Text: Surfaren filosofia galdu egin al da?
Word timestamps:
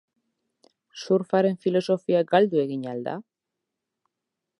Surfaren 1.01 1.59
filosofia 1.65 2.21
galdu 2.31 2.61
egin 2.65 2.87
al 2.93 3.05
da? 3.09 3.15